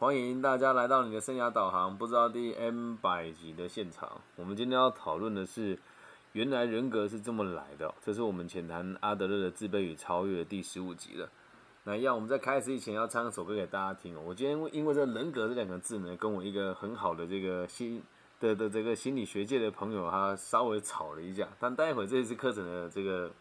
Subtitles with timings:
[0.00, 4.20] 欢迎大家来到你的生涯导航，不知道第 M 百集的现场。
[4.36, 5.76] 我们今天要讨论的是，
[6.34, 7.92] 原来人格是这么来的。
[8.00, 11.28] 这是我们浅谈阿德勒的自卑与超越第十五集了。
[11.82, 14.22] 那要，我们在开始以前要唱一首歌给大家听哦。
[14.24, 18.00] 我今天因为这“人格”这两个字呢，跟我一个很好的这个心
[18.38, 21.48] 的的这个心理学界的朋友，他稍微吵了一架。
[21.58, 23.32] 但待会这一次课程的这个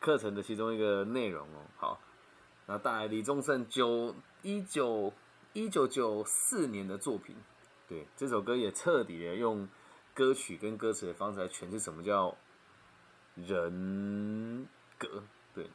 [0.00, 2.00] 课程的其中一个内容哦，好，
[2.66, 4.12] 那带来李宗盛九
[4.42, 5.12] 一九。
[5.54, 7.36] 一九九四年的作品，
[7.86, 9.68] 对这首歌也彻底的用
[10.14, 12.34] 歌曲跟歌词的方式来诠释什么叫
[13.34, 15.22] 人格。
[15.54, 15.70] 对，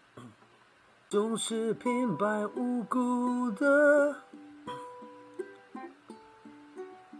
[1.09, 4.23] 总是平白无故的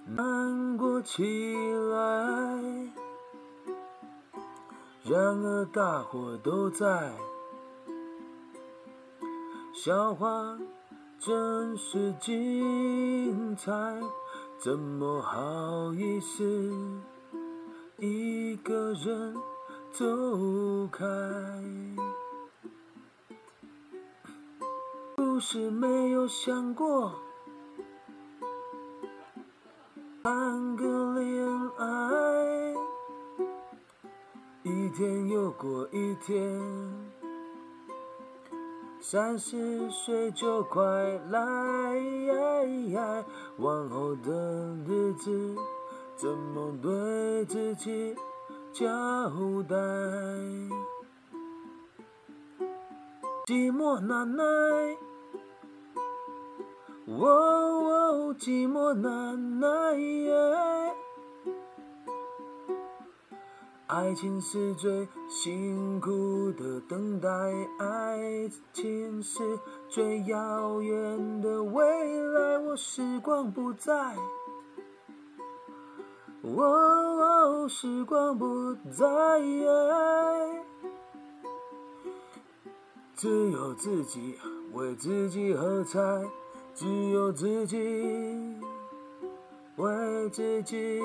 [0.08, 1.24] 难过起
[1.92, 2.92] 来，
[5.04, 7.14] 然而大伙都在
[9.76, 10.58] 笑话。
[11.28, 13.70] 真是精彩，
[14.58, 16.72] 怎么好意思
[17.98, 19.36] 一个人
[19.92, 20.06] 走
[20.90, 21.06] 开？
[25.18, 27.12] 不是没有想过
[30.24, 31.46] 谈个恋
[31.78, 32.74] 爱，
[34.64, 37.17] 一天又过一天。
[39.10, 40.84] 三十岁就快
[41.30, 41.40] 来，
[43.56, 45.56] 往后的日子
[46.18, 48.14] 怎么对自己
[48.74, 48.86] 交
[49.64, 49.78] 代？
[53.46, 54.44] 寂寞难耐，
[57.06, 59.68] 哦，寂寞难耐。
[63.88, 67.30] 爱情是最辛苦的等待，
[67.80, 69.58] 爱情是
[69.88, 72.58] 最遥远的未来。
[72.60, 73.94] 我时光不再，
[76.42, 79.08] 哦，时光不再，
[83.16, 84.36] 只有自己
[84.74, 86.00] 为自己喝彩，
[86.76, 87.78] 只有自己
[89.78, 91.00] 为自己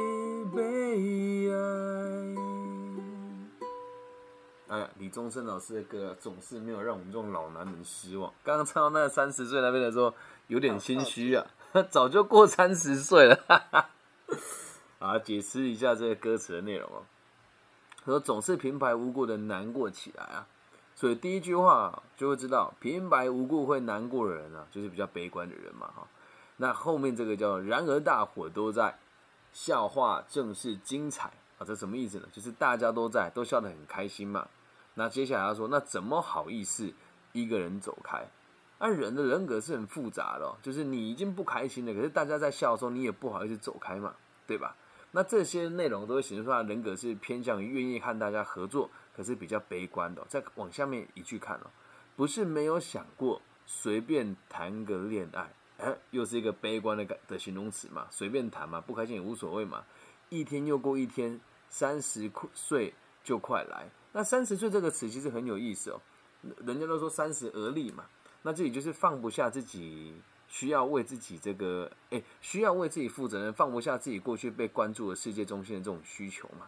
[0.53, 2.42] 悲哀。
[4.73, 8.33] 哎呀，李宗盛老师的歌总是没有让我们这种老男人失望。
[8.43, 10.15] 刚刚唱到那三十岁那边的时候，
[10.47, 11.47] 有点心虚啊，
[11.91, 13.39] 早就过三十岁了。
[14.99, 17.03] 啊，解释一下这个歌词的内容哦。
[18.07, 20.47] 说总是平白无故的难过起来啊，
[20.95, 26.09] 所以第一句话就会知道，平白无故会难过的人啊，就是比较悲观的人嘛哈。
[26.57, 28.99] 那后面这个叫然而大伙都在，
[29.53, 31.29] 笑话正是精彩
[31.59, 32.27] 啊，这什么意思呢？
[32.33, 34.49] 就是大家都在，都笑得很开心嘛。
[34.95, 36.93] 那接下来他说，那怎么好意思
[37.33, 38.27] 一个人走开？
[38.79, 44.15] 那人的人格是很复杂的，就是你已经不开心了，可是大家在笑的时候，你也不好意思走开嘛，
[44.47, 44.77] 对吧？
[45.13, 50.25] 那这些内容都会显示出他人格是偏向于愿意和大家合作，可是比较悲观的。
[50.29, 51.71] 再往下面一句看哦，
[52.17, 59.85] 不是没有想过随便谈个恋爱，哎，又是一个悲观的感的形容词嘛，随便谈嘛，不开心也无所谓嘛，
[60.29, 63.89] 一天又过一天，三十岁就快来。
[64.13, 66.01] 那三十岁这个词其实很有意思哦，
[66.67, 68.05] 人家都说三十而立嘛，
[68.43, 70.15] 那这里就是放不下自己，
[70.49, 76.67] 需要为自己这个，哎，需要为自己负责任，放不下自己过去被关注的世界中心的这种需求嘛。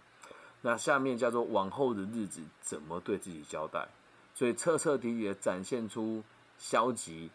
[0.63, 3.87] 那下面叫做往后的日子怎么对自己交代，
[4.35, 6.25] 所以彻彻底底的展现出
[6.57, 7.31] 消极、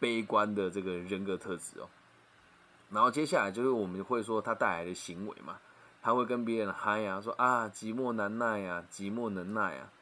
[0.00, 1.88] 悲观的这个人格特质哦。
[2.90, 5.60] 然后接下来就是我们会说他带来的行为嘛。
[6.00, 9.92] 他会跟别人嗨呀，说啊寂寞难耐呀，寂寞能耐啊，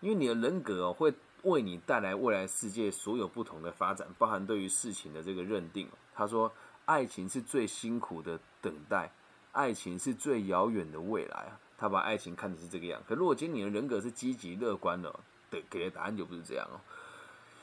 [0.00, 1.12] 因为你的人格哦，会
[1.42, 5.88] 为你带来未来世界所有不同的发展，包含对于事情的这个认定。
[6.14, 6.52] 他说，
[6.84, 9.10] 爱情是最辛苦的等待，
[9.52, 11.60] 爱情是最遥远的未来啊。
[11.78, 15.14] 他把爱情看的是这个样，可如果今天你的人格是积极乐观的，
[15.50, 16.80] 对，给的答案就不是这样哦。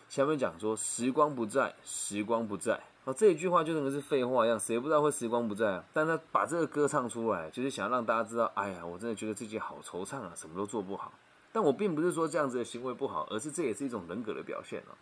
[0.08, 2.80] 下面讲说，时光不在，时光不在。
[3.06, 5.84] 哦，这一句话就跟是废话一样，谁不知道会时光不在啊？
[5.92, 11.12] 但他把这个歌唱出来，就是想让大家知道，哎呀，我真的觉得自己好惆怅啊，什么都做不好。
[11.52, 14.96] 但我并不是说这样子的行为不好，而是这也是一种人格的表现哦。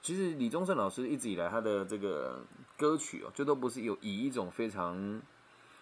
[0.00, 2.40] 其实李宗盛老师一直以来他的这个
[2.78, 5.20] 歌曲哦，就都不是有以一种非常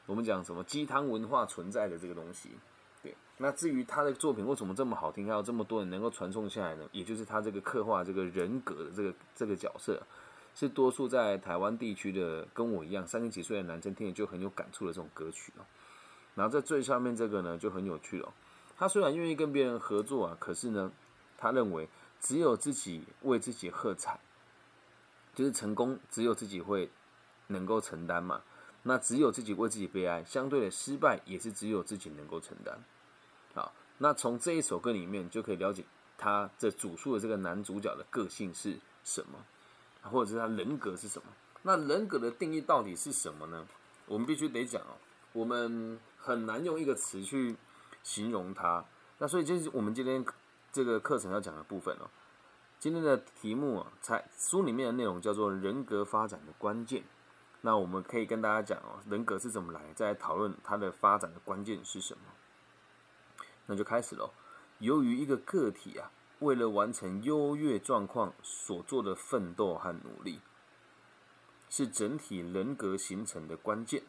[0.07, 2.49] 我们讲什么鸡汤文化存在的这个东西。
[3.03, 6.89] 对，那至于他的作品为什么这么好听，还有这么多人能够传颂下来呢？
[6.93, 10.03] 也就是他这个刻画这个人格的这个这个角色。
[10.55, 15.65] 是多数在台湾地区的跟我一样三十几岁的男生听了就很有感触的这种歌曲哦。
[16.35, 18.33] 然后在最上面这个呢就很有趣了。
[18.77, 20.91] 他虽然愿意跟别人合作啊，可是呢，
[21.37, 21.89] 他认为
[22.21, 24.19] 只有自己为自己喝彩，
[25.35, 26.91] 就是成功只有自己会
[27.49, 28.43] 能够承担嘛。
[28.83, 32.79] 那只有自己为自己悲哀，相对的失败也是只有自己能够承担。
[33.53, 35.85] 好，那从这一首歌里面就可以了解
[36.17, 39.45] 他这主述的这个男主角的个性是什么，
[40.03, 41.29] 或者是他人格是什么。
[41.63, 43.67] 那人格的定义到底是什么呢？
[44.07, 44.97] 我们必须得讲哦，
[45.33, 47.57] 我们很难用一个词去
[48.03, 48.85] 形容它。
[49.19, 50.25] 那所以这是我们今天
[50.73, 52.09] 这个课程要讲的部分哦。
[52.79, 57.05] 今天的题目啊，才书里面的内容叫做人格发展的关键。
[57.61, 62.23] 那我们可以跟大家讲哦，人格是怎么来，再来讨论它的发展的关键是什么。
[63.67, 64.31] 那就开始喽。
[64.79, 66.11] 由于一个个体啊，
[66.41, 70.41] 为了完成优越状况所做的奋斗和努力，
[71.69, 74.03] 是整体人格形成的关键。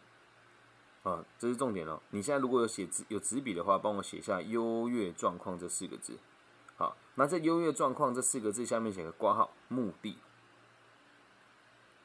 [1.04, 2.01] 啊，这是重点哦。
[2.12, 6.19] 你现在如果有写纸有纸笔的话，帮我写下“优越状况”这四个字。
[6.75, 10.19] 好，那这“优越状况”这四个字下面写个括号，目的。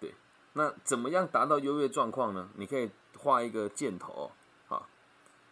[0.01, 0.15] 对，
[0.55, 2.49] 那怎么样达到优越状况呢？
[2.55, 4.33] 你可以画一个箭头，
[4.69, 4.89] 啊，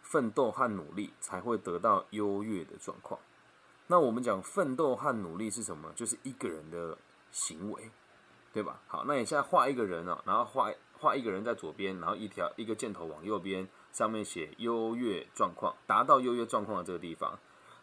[0.01, 3.19] 奋斗和努力才会得到优越的状况。
[3.87, 5.91] 那我们讲奋斗和努力是什么？
[5.95, 6.97] 就是一个人的
[7.31, 7.91] 行为，
[8.53, 8.81] 对吧？
[8.87, 10.71] 好，那你现在画一个人哦，然后画。
[10.97, 17.37] 画一个人在左边，然后一条一个箭头往右边，上面写优越状况，达到优越状况的这个地方，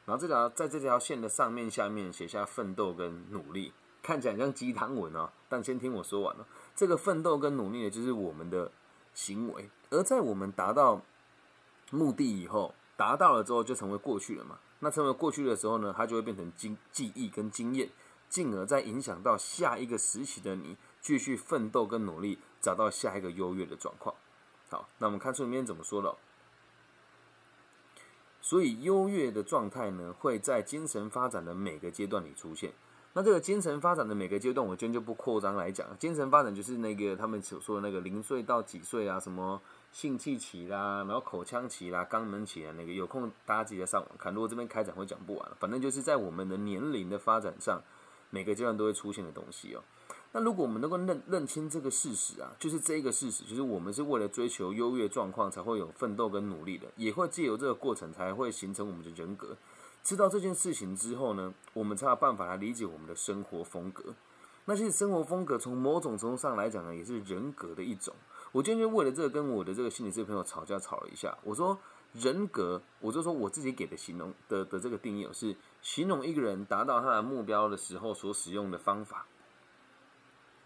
[0.06, 5.30] 然后这条在这条线的上面、下面写下奋斗跟努力，看起来像鸡汤文哦。
[5.46, 8.72] 但先听我说完了，这个奋斗跟努力呢，就是我们的
[9.12, 11.02] 行为，而在我们达到
[11.90, 14.58] 目的以后，达到了之后就成为过去了嘛。
[14.80, 17.88] 那成为过去的时候呢，它就会变成经记忆跟经验，
[18.28, 20.76] 进而再影响到下一个时期的你。
[21.00, 24.14] 继续奋斗跟努力，找到下一个优越的状况。
[24.70, 26.16] 好，那我们看书里面怎么说了。
[28.40, 32.72] 所以优越的状态呢，会在精神发展的每个阶段里出现。
[33.14, 35.88] 那这个精神发展的每个阶段，我今天就不扩张来讲。
[35.98, 39.60] 精神发展就是那个他们所说的那个零岁到几岁啊，什么
[39.92, 44.32] 性器期啦，然后口腔期啦，肛门期啊，那个有空大家自己上网看。
[44.32, 47.80] 如果这边开展会讲不完，反正就是在我们的年龄的发展上，
[48.30, 49.82] 每个阶段都会出现的东西哦。
[50.32, 59.54] 那如果我们能够认认清这个事实啊，就是这一个事实，就是我们是为了追求优越状况才会有奋斗跟努力的，也会借由这个过程才会形成我们的人格。
[60.02, 64.14] 知道这件事情之后呢，我们才有办法来理解我们的生活风格。
[64.64, 68.14] 那其实生活风格从某种程度上来讲呢，也是人格的一种。
[68.52, 71.78] 我今天为了这个跟我的这个心理师朋友吵架吵了一下，我说
[72.12, 79.26] 人格，我就说我自己给的形容的的这个定义是形容一个人达到他的目标的时候所使用的方法。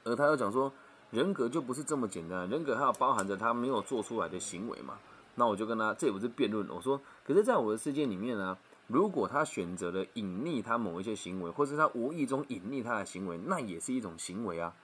[0.03, 0.73] 而他又讲说，
[1.11, 4.99] 人格就不是这么简单，人格还要包含着他没有做出来的行为嘛？
[5.37, 6.69] 那我就跟他，这也不是辩论。
[6.69, 8.59] 我说，可是，在我的世界里面呢，
[8.89, 14.75] 如果他选择了隐匿他某一些行为，或是他无意中隐匿他的行为，那也是一种行为啊。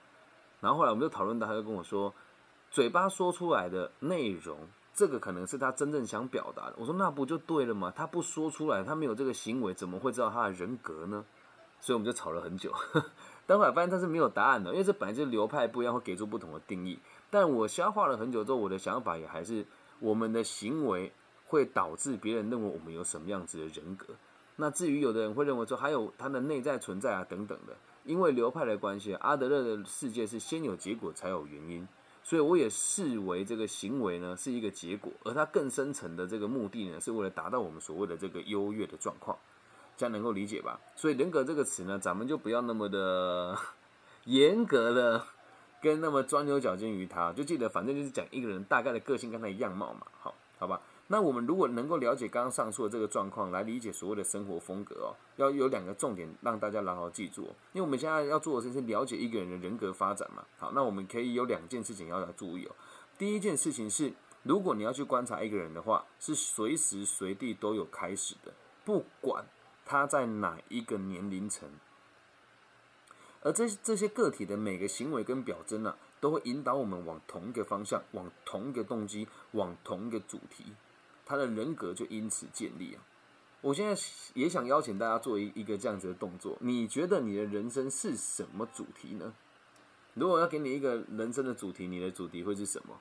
[0.61, 2.13] 然后后来我们就讨论到，他就跟我说，
[2.73, 4.57] 嘴巴说出来的内容，
[4.95, 6.73] 这个可能是他真正想表达的。
[6.79, 7.93] 我说，那不就对了吗？
[7.95, 11.23] 他不说出来，他没有这个行为，怎么会知道他的人格呢？
[11.79, 12.73] 所以我们就吵了很久。
[13.45, 16.97] 等会儿发现他是没有答案的，因为这本来就是流派不一样，会给出不同的定义。
[17.29, 19.63] 但我消化了很久之后，我的想法也还是
[19.99, 21.13] 我们的行为
[21.45, 24.15] 会导致别人认为我们有什么样子的人格。
[24.55, 31.87] 那至于有的人会认为说还有他的内在存在啊等等的，因为流派的关系，阿德勒的世界是先有结果才有原因，
[32.23, 39.37] 所以我也视为这个行为呢是一个结果，而它更深层的这个目的呢是为了达到我们所谓的这个优越的状况。
[39.95, 40.79] 这样能够理解吧？
[40.95, 43.55] 所以人格这个词呢，咱们就不要那么的
[44.23, 45.23] 严格的，
[45.83, 47.31] 跟那么钻牛角尖于他。
[47.33, 50.07] 就记得，反正就是讲一个人大概的个性跟他的样貌嘛。
[50.19, 50.81] 好，好吧。
[51.07, 57.55] 那我们如果能够了解刚刚上述的这个状况，来理解所谓的生活风格哦，要有两个重点让大家牢牢记住哦。
[57.73, 60.43] 因为我们现在要做的是了解一个人的人格发展嘛。
[60.57, 62.75] 好，那我们可以有两件事情要来注意哦。
[63.17, 68.53] 第一件事情是，如果你要去观察一个人的话，是随时随地都有开始的，
[68.85, 69.45] 不管。
[69.85, 71.69] 他在哪一个年龄层？
[73.41, 80.67] 而这这些个体的每个行为跟表征呢，都会引导我们往同一个方向，往同一个动机，往同一个主题，
[81.33, 83.01] 他的人格就因此建立啊！
[83.61, 83.99] 我现在
[84.35, 89.33] 也想邀请大家做一一个这样子的动作，你觉得你的人生是什么主题呢？
[90.13, 92.95] 如果要给你一个人生的主题，你的主题会是什么？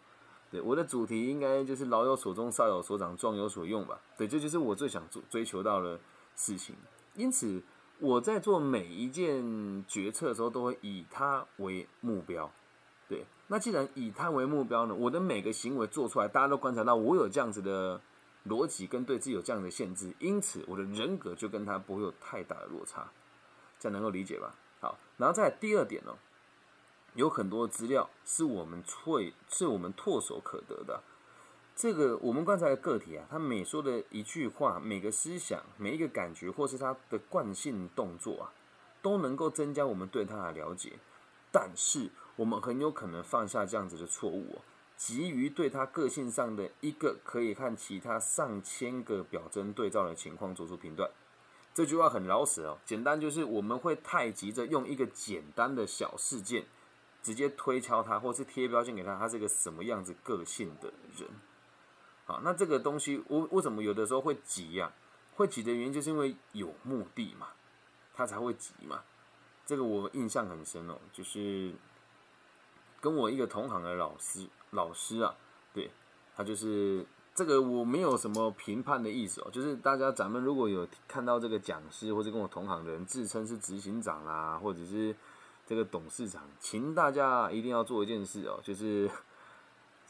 [0.50, 4.00] 对，我的主题应该就是老有所终，少有所长，壮有所用吧？
[4.16, 6.00] 对，这就是我最想追追求到的。
[6.34, 6.74] 事情，
[7.14, 7.62] 因此
[7.98, 12.50] 我在做每一件决策的时候，都会以他为目标。
[13.06, 18.00] 对，那既然以他为目标呢，我的每个行为做出来，大家都观察到我有这样子的
[18.46, 23.10] 逻辑跟对自己有这样的限制，因此我的人格就跟他不会有太大的落差，
[23.78, 24.54] 这样能够理解吧？
[24.80, 26.16] 好，然后再第二点呢，
[27.14, 31.02] 有很多资料是我们唾是我们唾手可得的。
[31.74, 38.52] 这个我们刚才的个体啊，他每说的一句话、每个思想、每一个感觉，或是他的惯性动作啊，
[39.00, 40.98] 都能够增加我们对他的了解。
[41.50, 44.62] 但是我们很有可能犯下这样子的错误哦，
[45.04, 51.10] 急于对他个性上的一个可以和其他上千个表征对照的情况做出评断。
[51.74, 56.66] 这句话很老实哦，简单就是我们会太急着用一个简单的小事件，
[57.20, 61.28] 直接推敲他，或是贴标签给他，他是个什么样子个性的人。
[62.24, 64.92] 好，那这个东西，我为什么有的时候会急呀？
[65.34, 67.48] 会急的原因就是因为有目的嘛，
[68.14, 69.02] 他才会急嘛。
[69.66, 71.72] 这个我印象很深哦，就是
[73.00, 75.34] 跟我一个同行的老师，老师啊，
[75.72, 75.90] 对
[76.36, 85.14] 他就是这个我没有什么评判的意思哦，就是大家咱们如果有看到这个讲师或者跟我同行的人自称是执行长啦，或者是
[85.66, 89.10] 这个董事长，请大家一定要做一件事哦，就是。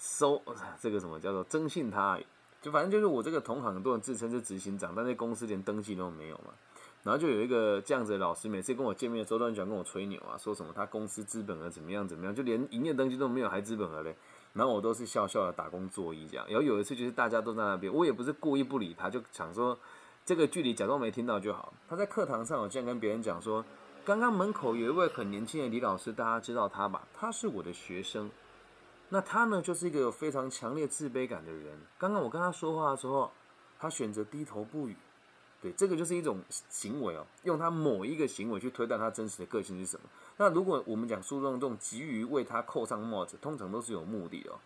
[0.04, 0.42] 收
[0.80, 2.18] 这个什么叫做征信他，
[2.60, 6.52] 就反正就是我这个同行很多人自称是执行长，但是公司连登记都没有嘛。
[7.04, 14.16] 然后就有一个这样子的老师，每次跟我见面的时候都很喜欢跟我吹牛啊，说什么他公司资本额怎么样怎么样，就连营业登记都没有，还资本额嘞。
[14.52, 16.46] 然后我都是笑笑的打工作揖这样。
[16.48, 19.78] 然后有一次就是大家都在那边，我也不是故意不理他，就想说
[20.24, 21.72] 这个距离假装没听到就好。
[21.88, 23.64] 他在课堂上，我竟然跟别人讲说，
[24.04, 27.06] 刚刚门口有一位很年轻的李老师，大家知道他吧？
[27.14, 28.30] 他是我的学生。
[29.08, 31.78] 那他呢，就是一个有非常强烈自卑感的人。
[31.98, 33.30] 刚刚我跟他说话的时候，
[33.78, 34.96] 他选择低头不语。
[35.60, 40.08] 对，这个就是一种行为哦，用他某一个行为去推断他真实的个性是什么。
[40.36, 44.58] 那如果我们讲诉讼中急于为他扣上帽子，通常都是有目的哦。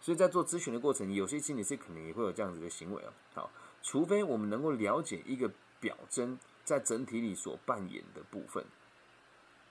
[0.00, 3.12] 所以在做咨询的过程，有些心理师可能也会有这样子的行为哦。
[3.34, 3.50] 好，
[3.82, 5.50] 除非我们能够了解一个
[5.80, 8.64] 表征在整体里所扮演的部分，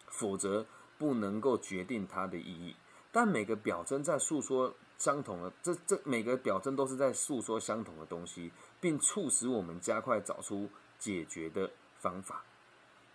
[0.08, 0.66] 否则
[0.98, 2.76] 不能够决定它的意义。
[3.12, 10.68] 但每个表征在诉说相同的，这这每个表征都是在诉说相同的东西，并促使我们加快找出
[10.98, 11.70] 解决的
[12.00, 12.44] 方法。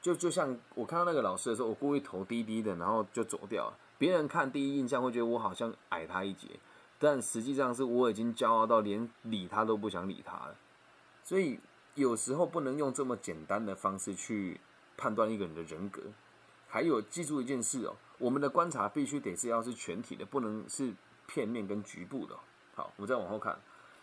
[0.01, 3.73] 就就像我看到那个老师的时候，我故意头低低的，然后就走掉。
[3.99, 6.49] 别人看第一印象会觉得我好像矮他一截，
[6.99, 10.57] 但实际上是我已经骄傲到连理他都不想理他了。
[11.25, 11.59] 所以
[11.95, 14.61] 有时候不能用这么简单的方式去
[14.97, 16.01] 判断一个人的人格。
[16.69, 17.97] 还有记住一件事哦。
[18.19, 20.93] 我们的观察必须得是要是全体的，不能是
[21.27, 22.37] 片面跟局部的。
[22.75, 23.59] 好，我们再往后看，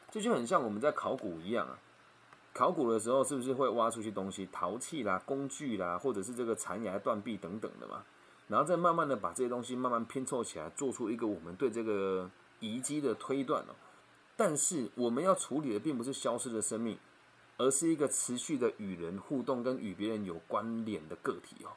[0.09, 1.77] 这就很像我们在考古一样啊。
[2.55, 8.05] 考古的时候是不是会挖出去东西，陶器啦、工具啦，或者是这个残崖断壁等等的嘛？
[8.47, 12.31] 然后再慢慢的把这些东西慢慢拼凑起来，做出一个我们对这个
[12.61, 13.75] 遗迹的推断哦。
[14.37, 16.97] 但是我们要处理的并不是消失的生命，
[17.57, 21.75] 而是一个持续的与人互动跟与别人有关联的个体哦。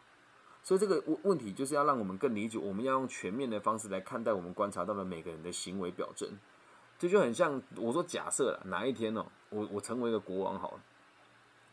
[0.63, 6.39] 所以这个问问题就是要让我们更理解，我们要用全面的方式来看待我们观察到的每个人的行为表征。
[6.99, 10.81] 这就很像我说，假设了哪一天哦，我我成为一个国王好了，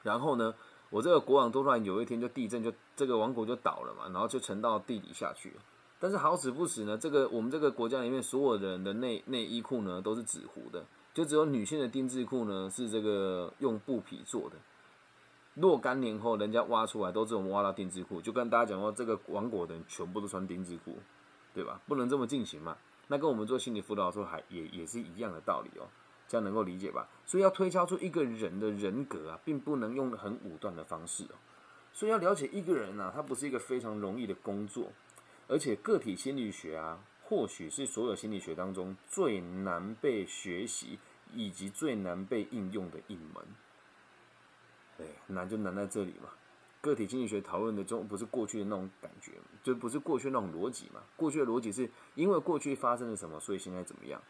[0.04, 0.54] 然后呢，
[0.92, 5.56] 我这个国王突然有一天就地震，就这个王国就倒了嘛，然后就沉到地底下去了。
[5.98, 14.58] 但是好死不死呢，这个我们这个国家里面所有的人的内内衣裤呢都是纸糊的，就只有女性的丁字裤呢是这个用布匹做的。
[15.56, 20.98] 若干年后，人家挖出来都是我们挖到丁字裤，就跟大家讲说，这个王国的人全部都穿丁字裤，
[21.54, 21.82] 对吧？
[21.88, 22.78] 不能这么进行嘛。
[23.08, 25.88] 那跟我们做心理辅导的时候，还也也是一样的道理哦，
[26.28, 27.08] 这样能够理解吧？
[27.26, 31.36] 所以要推敲出一个人的人格啊，并不能用很武断的方式哦。
[31.94, 34.92] 所以要了解一个人呢，他不是一个非常容易的工作，
[35.48, 41.00] 而且个体心理学啊，或许是所有心理学当中最难被学习
[41.34, 43.44] 以及最难被应用的一门。
[45.00, 46.30] 哎，难就难在这里嘛。
[46.86, 49.32] 个体经济学讨论的中，不是过去的那种感觉，
[49.64, 51.02] 就不是过去那种逻辑嘛。
[51.16, 54.22] 过去的逻辑是因为过去发生了什么，所以现在怎么样。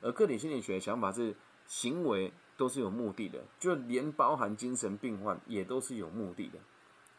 [0.00, 1.34] 而个体心理学的想法是，
[1.66, 6.60] 行为都是有目的的，就连包含精神病患也都是有目的的。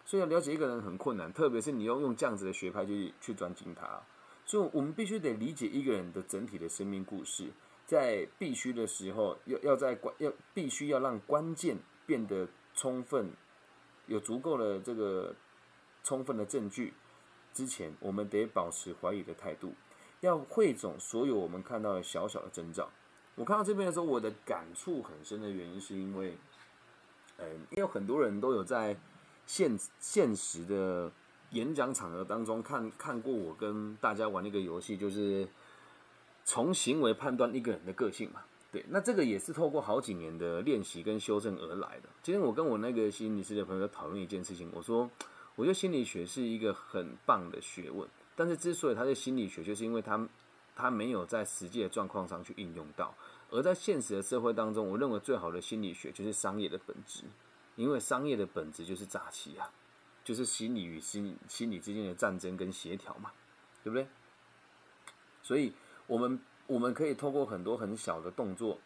[0.06, 4.02] 所以要了解一个人很困难，特别是你要用这样子的学派去去专精他。
[4.46, 7.52] 所以我们必须得理解一个人的整体的生命故事，
[7.86, 12.48] 在必须的时候，要要在关要必须要让关键变得。
[12.78, 13.32] 充分
[14.08, 15.34] 有足够的这个
[16.04, 16.94] 充分的证据
[17.54, 19.74] 之前，我们得保持怀疑的态度，
[20.22, 22.90] 要汇总所有我们看到的小小的征兆。
[23.36, 26.38] 我看到这边的时候，我的感触很深的原因，是因为，
[27.38, 28.98] 嗯，因为很多人都有在
[29.46, 31.12] 现现实的
[31.52, 35.48] 演讲场合当中看看过我跟大家玩一个游戏，就是
[36.44, 38.42] 从行为判断一个人的个性嘛。
[38.76, 42.10] 对，那这个也是透过好几年的练习跟修正而来的。
[42.22, 45.10] 今天我跟我那个心理师的朋友讨论一件事情，我说，
[45.56, 48.06] 我觉得心理学是一个很棒的学问，
[48.36, 50.28] 但是之所以它是心理学，就是因为它
[50.76, 53.16] 它没有在实际的状况上去应用到。
[53.50, 57.24] 而在现实的社会当中，我认为最好的心理学就是商业的本质，
[57.78, 59.72] 因为商业的本质就是诈欺啊，
[60.26, 63.32] 就是心理与心心理之间的战争跟协调嘛，
[63.86, 64.06] 对不对？
[65.42, 65.72] 所以，
[66.08, 68.80] 我们我们可以透过很多很小的动作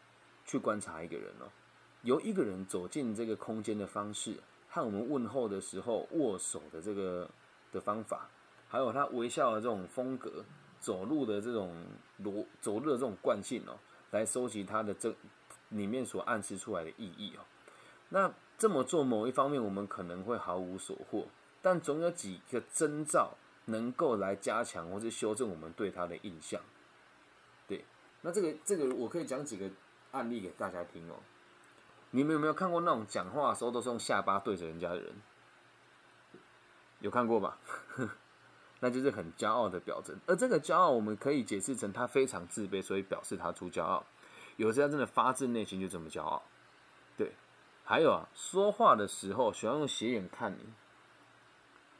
[0.46, 1.48] 去观察一个人哦，
[2.04, 4.36] 由一个人走进这个空间的方式，
[4.68, 7.30] 和我们问候的时候握手的这个
[7.72, 8.30] 的方法，
[8.68, 10.44] 还有他微笑的这种风格，
[10.80, 11.74] 走路的这种
[12.24, 13.78] 逻走路的这种惯性哦。
[14.12, 15.14] 来收集他的这
[15.70, 17.46] 里面所暗示出来的意义哦。
[18.10, 21.28] 那这么做，某一方面我们可能会毫无所获，
[21.62, 26.60] 但总有几个征兆能够来加强或是修正我们对他的印象。
[28.22, 29.70] 那这个这个我可以讲几个
[30.12, 31.16] 案例给大家听哦。
[32.12, 35.14] 你们有没有看过那种讲话的时候都是用下巴对着人家的人？
[37.00, 37.58] 有看过吧？
[38.82, 44.06] 那就是很骄傲的表征，而这个骄傲我们可以解释成他非常自卑，所以表示他出骄傲。
[44.58, 46.44] 有些人真的发自内心就这么骄傲，
[47.16, 47.34] 对。
[47.84, 50.66] 还有啊，说话的时候喜欢用斜眼看你，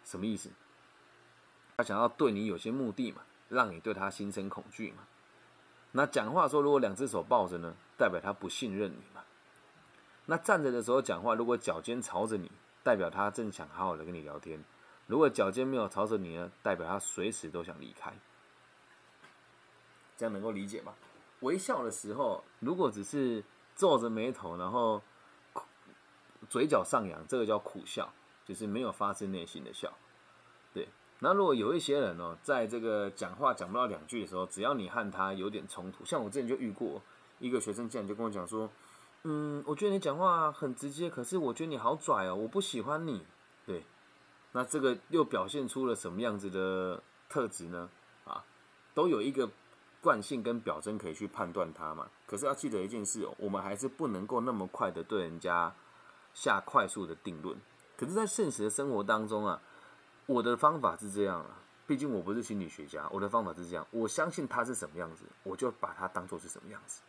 [0.04, 0.50] 什么意思？
[1.78, 5.08] 他想要对你有些目的嘛，让你对他心生恐惧嘛。
[5.92, 9.24] 那讲话说如果两只手抱着呢，代表他不信任你嘛。
[10.26, 12.52] 那站着的时候讲话，如果脚尖朝着你，
[12.84, 14.64] 代表他正想好好的跟你聊天。
[15.08, 18.14] 如果脚尖没有朝着你呢，代表他随时都想离开，
[20.16, 20.94] 这样能够理解吗？
[21.40, 23.44] 微笑的时候，如果只是
[23.76, 25.02] 皱着眉头，然后
[26.48, 28.14] 嘴角上扬，这个叫苦笑，
[28.46, 29.92] 就是没有发自内心的笑。
[30.74, 30.88] 对，
[31.20, 37.02] 那如果有一些人哦，在这个讲话讲不到两句的时候，只要你和他有点冲突，像我之前就遇过
[37.40, 38.70] 一个学生，竟然就跟我讲说
[39.24, 43.26] ：“嗯，我觉得你讲话很直接，可是我觉得你好拽哦，我不喜欢你。”
[43.68, 43.84] 对。
[44.52, 47.88] 那这个又表现出了什么样子的特质呢？
[48.26, 48.44] 啊，
[48.96, 49.48] 都有一个
[50.02, 52.10] 惯性跟表征可以去判断它嘛。
[52.26, 55.72] 可是要记得一件事哦，我们还是不能够那么快的对人家
[56.34, 57.56] 下快速的定论。
[57.96, 59.62] 可是，在现实的生活当中啊，
[60.30, 67.02] 我的方法是这样啊，毕竟我不是心理学家，我的方法是这样，我相信他是什么样子，我就把它当做是什么样子，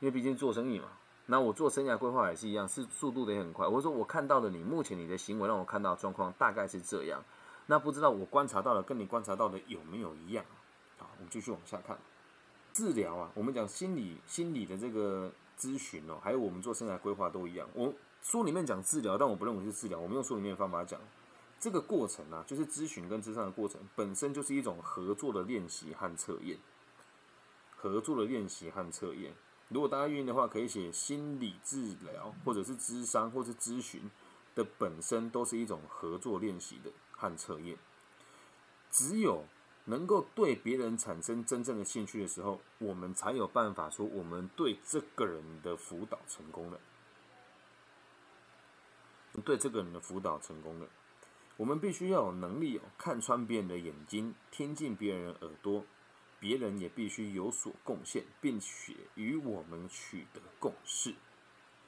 [0.00, 0.88] 因为毕竟做生意嘛。
[1.24, 3.66] 那我做生涯规划也是一样，是速度得很快。
[3.66, 7.22] 我说我看到的你目前你的行为让我看到状况大概是这样，
[7.64, 10.44] 那不知道我观察到的跟你观察到的有没有一样？
[10.98, 11.96] 好，我们继续往下看。
[12.74, 17.66] 治疗啊，我们讲心理心理的这个咨询哦，还有我们做生涯规划都一样。
[17.72, 19.98] 我书里面讲治疗，但我不认为是治疗。
[19.98, 21.00] 我们用书里面的方法讲，
[21.62, 26.58] 这个过程啊，就是咨询跟咨商的过程本身就是一种合作的练习和测验，
[27.76, 29.32] 合作的练习和测验。
[29.68, 34.10] 如果大家愿意的话，可以写心理治疗，或者是咨商，或是咨询
[34.56, 37.78] 的本身都是一种合作练习的和测验。
[38.90, 39.44] 只有
[39.84, 46.80] 能够对别人产生真正的兴趣的时候，我们才有办法说我们对这个人的辅导成功了。
[49.44, 50.86] 对这个人的辅导成功了，
[51.56, 55.84] 我们必须要有能力哦，看穿别人的眼睛，听进别人的耳朵。
[56.40, 61.14] 别人也必须有所贡献，并且与我们取得共识。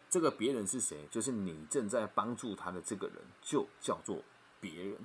[0.08, 1.08] 这个别人是谁？
[1.10, 4.22] 就是你正在帮助他的这个人，就叫做
[4.60, 4.96] 别人。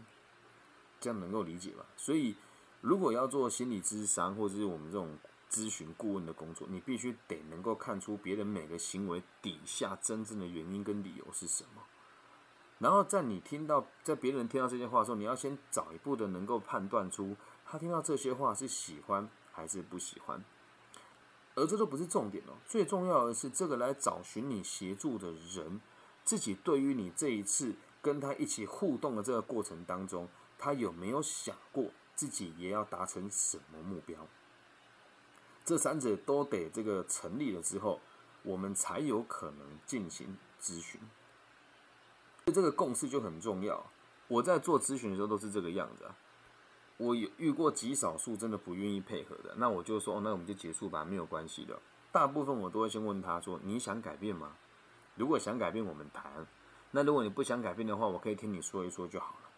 [0.99, 1.83] 这样能够理解吧？
[1.97, 2.35] 所以，
[2.81, 5.17] 如果要做心理咨商或者是我们这种
[5.49, 11.81] 咨询顾问的工作，你必须得能够看出别人每个行为底下真正的原因跟理由是什么。
[12.79, 19.29] 然后，在你听到在别人听到这些话的时候，你要先早一步的能够判断出他听到这些话是喜欢。
[19.51, 20.41] 还是不喜欢，
[21.55, 22.53] 而这都不是重点哦。
[22.65, 25.81] 最重要的是，这个来找寻你协助的人，
[26.23, 34.25] 自己对于你这一次跟他一起互动的这个过程当中，他有没有想过自己也要达成什么目标？
[35.65, 37.99] 这三者都得这个成立了之后，
[38.43, 41.01] 我们才有可能进行咨询。
[42.51, 43.85] 这个共识就很重要。
[44.27, 46.15] 我在做咨询的时候都是这个样子啊。
[46.97, 51.79] 我有遇过极少数真的不愿意配合的，那我就说，哦，那我们就结束吧，没有关系的。
[52.11, 54.51] 大部分我都会先问他说：“你想改变吗？
[55.15, 56.43] 如果想改变，我们谈；
[56.91, 59.49] 那如果你不想改变的话，我可以听你说一说就好了。”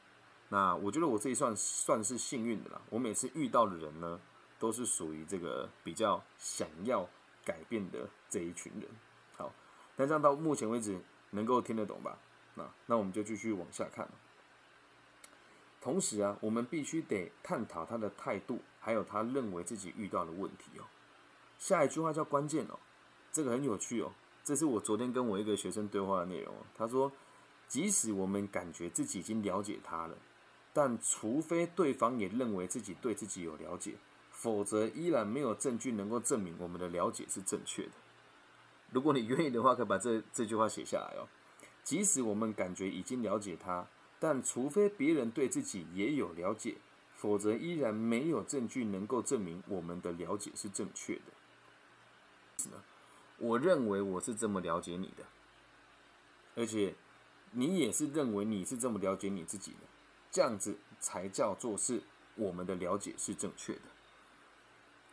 [0.50, 2.82] 那我觉得我这一算算是幸运的啦。
[2.90, 4.20] 我每次遇到的人呢，
[4.60, 7.10] 都是属于这个比较想要
[7.44, 8.88] 改变的这一群人。
[9.36, 9.52] 好，
[9.96, 11.00] 那这样到目前为止
[11.32, 12.18] 能够听得懂吧？
[12.86, 14.08] 那我们就继续往下看。
[15.80, 20.84] 同时啊，我们必须得探讨他的态度，还有他认为自己遇到的问题哦。
[21.58, 22.78] 下一句话叫关键哦，
[23.32, 24.12] 这个很有趣哦。
[24.44, 26.66] 这是我昨天跟我一个学生对话的内容哦。
[26.76, 27.12] 他说，
[27.68, 30.16] 即使我们感觉自己已经了解他了，
[30.74, 33.96] 但除非对方也认为自己对自己有了解，
[34.30, 37.92] 否则依然没有证据能够证明我们的了解是正确的。
[38.92, 41.28] 如果你愿意的话，可以把这这句话写下来哦。
[41.84, 43.88] 即使我们感觉已经了解他，
[44.20, 46.78] 但除非别人对自己也有了解，
[47.16, 52.72] 否则依然没有证据能够证明我们的了解是正确的。
[53.38, 55.24] 我认为我是这么了解你的，
[56.56, 56.94] 而且
[57.52, 59.80] 你也是认为你是这么了解你自己的，
[60.30, 62.04] 这样子才叫做是
[62.36, 63.82] 我们的了解是正确的。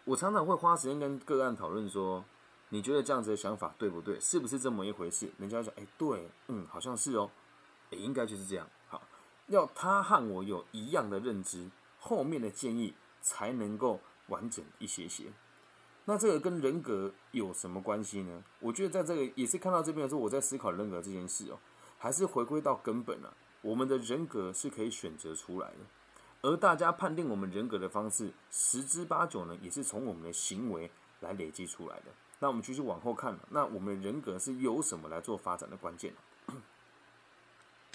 [0.05, 2.25] 我常常会花时间跟个案讨论说，
[2.71, 4.21] 你觉得这样子的想法对不对？
[4.21, 5.31] 是不是这么一回事？
[5.39, 7.31] 人家讲，哎，对，嗯，好像是哦，
[7.91, 8.69] 也应该就是这样。
[8.89, 9.03] 好，
[9.47, 15.33] 要他和我有一样的认知，后面的建议才能够完整一些些。
[16.05, 18.45] 那这个跟人格有什么关系呢？
[18.61, 21.59] 我觉得在这个也是看到这边的时候，我在思考人格这件事哦，
[21.99, 25.79] 还是回归到根本啊，我们的人格是可以选择出来的，
[26.43, 32.05] 而大家判定我们人格的方式，十之八九呢，也是从我们的行为来累积出来的。
[32.41, 36.15] 那我们继续往后看，那我们人格是由什么来做发展的关键？